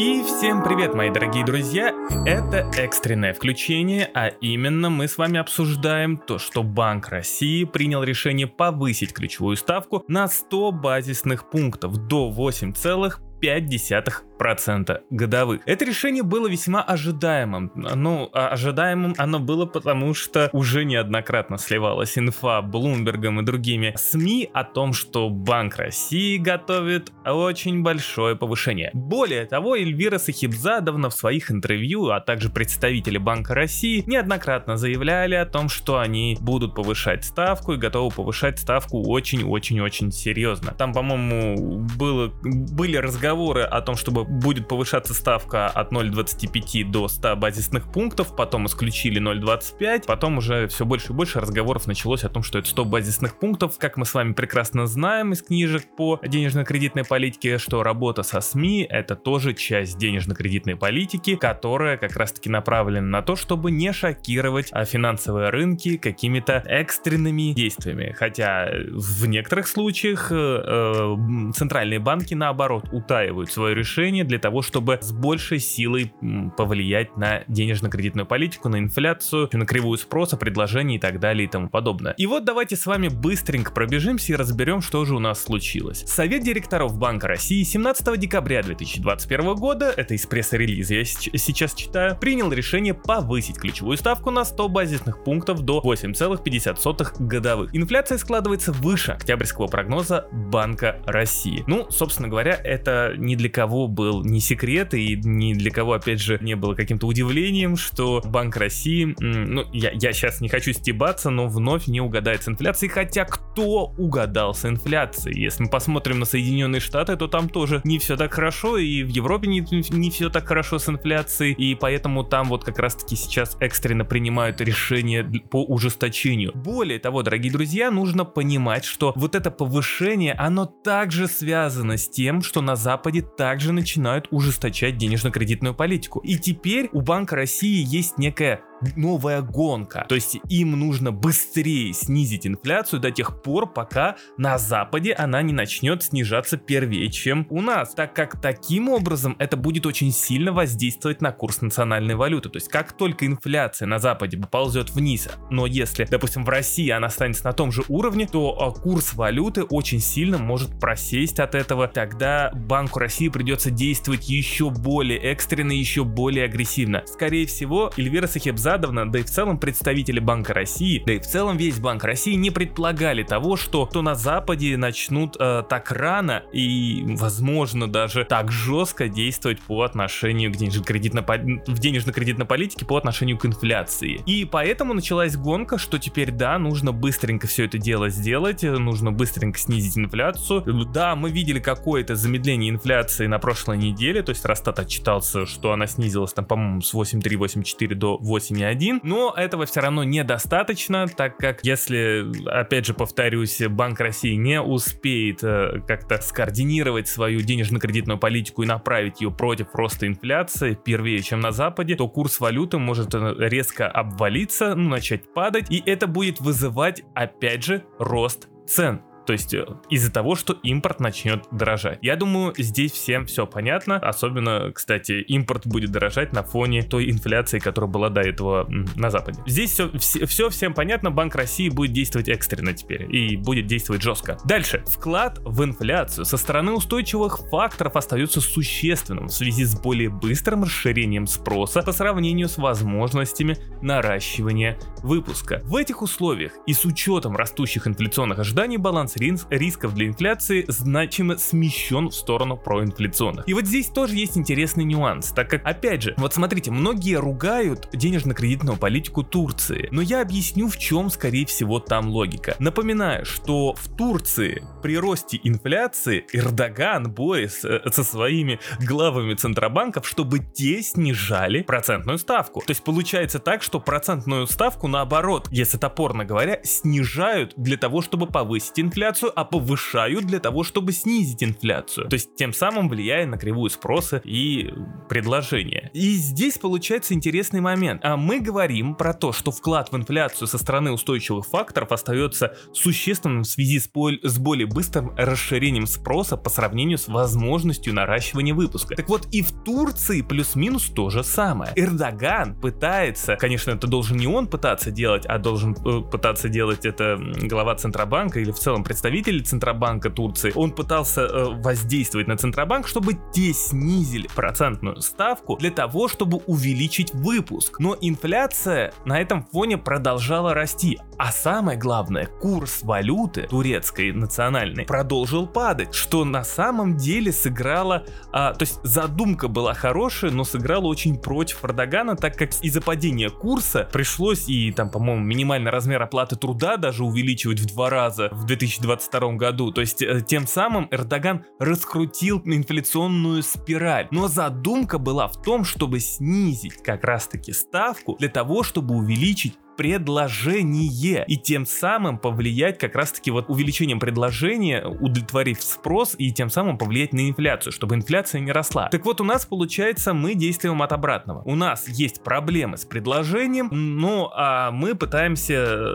[0.00, 1.92] И всем привет, мои дорогие друзья!
[2.24, 8.46] Это экстренное включение, а именно мы с вами обсуждаем то, что Банк России принял решение
[8.46, 15.60] повысить ключевую ставку на 100 базисных пунктов до 8,5% 5% годовых.
[15.66, 17.72] Это решение было весьма ожидаемым.
[17.74, 24.50] Ну, а ожидаемым оно было потому, что уже неоднократно сливалась инфа Блумбергом и другими СМИ
[24.52, 28.90] о том, что Банк России готовит очень большое повышение.
[28.94, 35.46] Более того, Эльвира Сахибзадовна в своих интервью, а также представители Банка России неоднократно заявляли о
[35.46, 40.72] том, что они будут повышать ставку и готовы повышать ставку очень-очень-очень серьезно.
[40.76, 47.36] Там, по-моему, было, были разговоры о том, чтобы будет повышаться ставка от 0,25 до 100
[47.36, 52.42] базисных пунктов, потом исключили 0,25, потом уже все больше и больше разговоров началось о том,
[52.42, 53.78] что это 100 базисных пунктов.
[53.78, 58.86] Как мы с вами прекрасно знаем из книжек по денежно-кредитной политике, что работа со СМИ
[58.88, 64.84] это тоже часть денежно-кредитной политики, которая как раз-таки направлена на то, чтобы не шокировать а,
[64.84, 68.14] финансовые рынки какими-то экстренными действиями.
[68.16, 72.84] Хотя в некоторых случаях э, э, центральные банки наоборот
[73.20, 76.12] утаивают свое решение для того, чтобы с большей силой
[76.56, 81.68] повлиять на денежно-кредитную политику, на инфляцию, на кривую спроса, предложений и так далее и тому
[81.68, 82.14] подобное.
[82.16, 86.02] И вот давайте с вами быстренько пробежимся и разберем, что же у нас случилось.
[86.06, 92.50] Совет директоров Банка России 17 декабря 2021 года, это из пресс-релиза я сейчас читаю, принял
[92.50, 97.74] решение повысить ключевую ставку на 100 базисных пунктов до 8,50 годовых.
[97.74, 101.64] Инфляция складывается выше октябрьского прогноза Банка России.
[101.66, 106.20] Ну, собственно говоря, это ни для кого был не секрет и ни для кого, опять
[106.20, 111.30] же, не было каким-то удивлением, что Банк России, ну, я, я сейчас не хочу стебаться,
[111.30, 115.42] но вновь не угадает с инфляцией, хотя кто угадал с инфляцией?
[115.42, 119.08] Если мы посмотрим на Соединенные Штаты, то там тоже не все так хорошо, и в
[119.08, 123.56] Европе не, не все так хорошо с инфляцией, и поэтому там вот как раз-таки сейчас
[123.60, 126.52] экстренно принимают решения по ужесточению.
[126.54, 132.42] Более того, дорогие друзья, нужно понимать, что вот это повышение, оно также связано с тем,
[132.42, 132.99] что на Западе
[133.36, 136.20] также начинают начинают ужесточать денежно-кредитную политику.
[136.20, 138.62] И теперь у Банка России есть некая
[138.96, 140.06] новая гонка.
[140.08, 145.52] То есть им нужно быстрее снизить инфляцию до тех пор, пока на Западе она не
[145.52, 147.94] начнет снижаться первее, чем у нас.
[147.94, 152.48] Так как таким образом это будет очень сильно воздействовать на курс национальной валюты.
[152.48, 157.08] То есть как только инфляция на Западе поползет вниз, но если, допустим, в России она
[157.08, 161.88] останется на том же уровне, то а, курс валюты очень сильно может просесть от этого.
[161.88, 167.02] Тогда Банку России придется действовать еще более экстренно, еще более агрессивно.
[167.06, 171.26] Скорее всего, Эльвира Сахебза Задовна, да и в целом представители Банка России, да и в
[171.26, 176.44] целом весь Банк России не предполагали того, что то на Западе начнут э, так рано
[176.52, 181.24] и, возможно, даже так жестко действовать по отношению к денежно-кредитной
[181.66, 184.22] в денежно-кредитной политике по отношению к инфляции.
[184.24, 189.58] И поэтому началась гонка, что теперь, да, нужно быстренько все это дело сделать, нужно быстренько
[189.58, 190.62] снизить инфляцию.
[190.94, 195.88] Да, мы видели какое-то замедление инфляции на прошлой неделе, то есть Росстат отчитался, что она
[195.88, 201.38] снизилась там, по-моему, с 8,3-8,4 до 8 не один, но этого все равно недостаточно, так
[201.38, 208.62] как если, опять же повторюсь, Банк России не успеет э, как-то скоординировать свою денежно-кредитную политику
[208.62, 213.34] и направить ее против роста инфляции первее, чем на Западе, то курс валюты может э,
[213.38, 219.00] резко обвалиться, ну, начать падать, и это будет вызывать, опять же, рост цен.
[219.30, 222.00] То есть э, из-за того, что импорт начнет дорожать.
[222.02, 223.94] Я думаю, здесь всем все понятно.
[223.94, 229.40] Особенно, кстати, импорт будет дорожать на фоне той инфляции, которая была до этого на Западе.
[229.46, 231.12] Здесь все, все, все всем понятно.
[231.12, 234.36] Банк России будет действовать экстренно теперь и будет действовать жестко.
[234.46, 234.82] Дальше.
[234.88, 241.28] Вклад в инфляцию со стороны устойчивых факторов остается существенным в связи с более быстрым расширением
[241.28, 245.60] спроса по сравнению с возможностями наращивания выпуска.
[245.66, 249.19] В этих условиях и с учетом растущих инфляционных ожиданий баланс
[249.50, 253.48] рисков для инфляции значимо смещен в сторону проинфляционных.
[253.48, 257.88] И вот здесь тоже есть интересный нюанс, так как, опять же, вот смотрите, многие ругают
[257.92, 262.56] денежно-кредитную политику Турции, но я объясню, в чем, скорее всего, там логика.
[262.58, 270.38] Напоминаю, что в Турции при росте инфляции Эрдоган Борис э, со своими главами центробанков, чтобы
[270.38, 272.60] те снижали процентную ставку.
[272.60, 278.26] То есть получается так, что процентную ставку наоборот, если топорно говоря, снижают для того, чтобы
[278.26, 282.08] повысить инфляцию инфляцию, а повышают для того, чтобы снизить инфляцию.
[282.08, 284.70] То есть тем самым влияя на кривую спроса и
[285.08, 285.90] предложения.
[285.94, 288.00] И здесь получается интересный момент.
[288.04, 293.42] А мы говорим про то, что вклад в инфляцию со стороны устойчивых факторов остается существенным
[293.42, 293.90] в связи с,
[294.22, 298.94] с более быстрым расширением спроса по сравнению с возможностью наращивания выпуска.
[298.94, 301.72] Так вот и в Турции плюс-минус то же самое.
[301.76, 307.18] Эрдоган пытается, конечно, это должен не он пытаться делать, а должен э, пытаться делать это
[307.42, 310.52] глава Центробанка или в целом представитель Центробанка Турции.
[310.56, 317.14] Он пытался э, воздействовать на Центробанк, чтобы те снизили процентную ставку для того, чтобы увеличить
[317.14, 317.78] выпуск.
[317.78, 320.98] Но инфляция на этом фоне продолжала расти.
[321.18, 328.54] А самое главное, курс валюты турецкой национальной продолжил падать, что на самом деле сыграло, а,
[328.54, 333.88] то есть задумка была хорошая, но сыграла очень против Эрдогана, так как из-за падения курса
[333.92, 338.46] пришлось и там, по-моему, минимальный размер оплаты труда даже увеличивать в два раза в
[338.80, 339.72] 2022 году.
[339.72, 344.08] То есть э, тем самым Эрдоган раскрутил инфляционную спираль.
[344.10, 351.24] Но задумка была в том, чтобы снизить как раз-таки ставку для того, чтобы увеличить предложение
[351.26, 357.14] и тем самым повлиять как раз-таки вот увеличением предложения, удовлетворив спрос и тем самым повлиять
[357.14, 358.90] на инфляцию, чтобы инфляция не росла.
[358.90, 361.40] Так вот у нас получается мы действуем от обратного.
[361.46, 365.94] У нас есть проблемы с предложением, ну а мы пытаемся,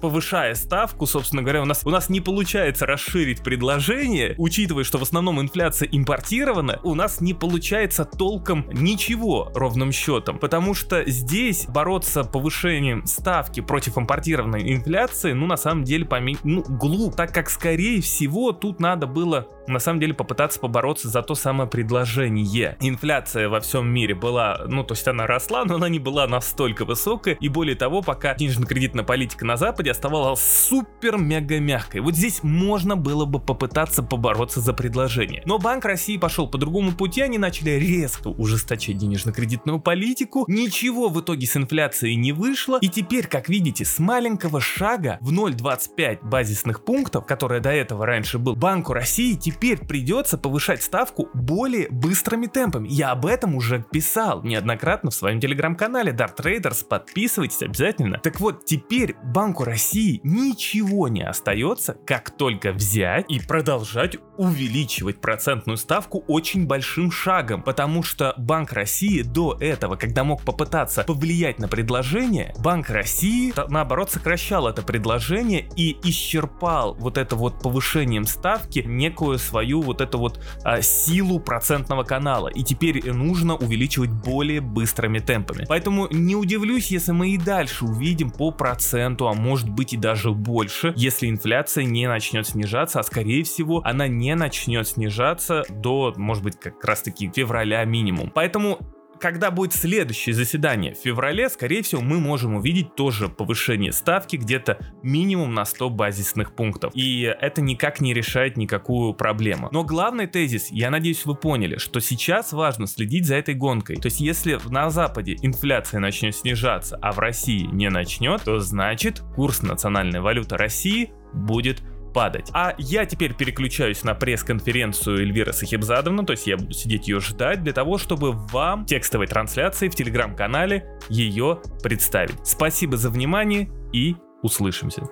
[0.00, 5.02] повышая ставку, собственно говоря, у нас, у нас не получается расширить предложение, учитывая, что в
[5.02, 12.24] основном инфляция импортирована, у нас не получается толком ничего ровным счетом, потому что здесь бороться
[12.24, 16.36] повышением повышением ставки против импортированной инфляции, ну, на самом деле, поме...
[16.44, 21.22] ну, глуп, так как, скорее всего, тут надо было, на самом деле, попытаться побороться за
[21.22, 22.76] то самое предложение.
[22.80, 26.84] Инфляция во всем мире была, ну, то есть она росла, но она не была настолько
[26.84, 32.00] высокой, и более того, пока денежно-кредитная политика на Западе оставалась супер-мега мягкой.
[32.00, 35.42] Вот здесь можно было бы попытаться побороться за предложение.
[35.46, 41.20] Но Банк России пошел по другому пути, они начали резко ужесточать денежно-кредитную политику, ничего в
[41.20, 46.84] итоге с инфляцией не вышло, и теперь, как видите, с маленького шага в 0,25 базисных
[46.84, 52.88] пунктов, которое до этого раньше был, Банку России теперь придется повышать ставку более быстрыми темпами.
[52.88, 58.18] Я об этом уже писал неоднократно в своем телеграм-канале Dart Traders, подписывайтесь обязательно.
[58.18, 65.76] Так вот, теперь Банку России ничего не остается, как только взять и продолжать увеличивать процентную
[65.76, 71.68] ставку очень большим шагом, потому что Банк России до этого, когда мог попытаться повлиять на
[71.68, 79.38] предложение, Банк России, наоборот, сокращал это предложение и исчерпал вот это вот повышением ставки некую
[79.40, 82.48] свою вот эту вот а, силу процентного канала.
[82.48, 85.64] И теперь нужно увеличивать более быстрыми темпами.
[85.68, 90.30] Поэтому не удивлюсь, если мы и дальше увидим по проценту, а может быть и даже
[90.30, 96.44] больше, если инфляция не начнет снижаться, а скорее всего она не начнет снижаться до, может
[96.44, 98.30] быть, как раз таки февраля минимум.
[98.34, 98.78] Поэтому
[99.20, 104.78] когда будет следующее заседание в феврале, скорее всего, мы можем увидеть тоже повышение ставки где-то
[105.02, 106.92] минимум на 100 базисных пунктов.
[106.94, 109.68] И это никак не решает никакую проблему.
[109.72, 113.96] Но главный тезис, я надеюсь, вы поняли, что сейчас важно следить за этой гонкой.
[113.96, 119.22] То есть, если на Западе инфляция начнет снижаться, а в России не начнет, то значит
[119.34, 122.50] курс национальной валюты России будет падать.
[122.52, 127.62] А я теперь переключаюсь на пресс-конференцию Эльвиры Сахибзадовны, то есть я буду сидеть ее ждать
[127.62, 132.46] для того, чтобы вам текстовой трансляции в телеграм-канале ее представить.
[132.46, 135.02] Спасибо за внимание и услышимся.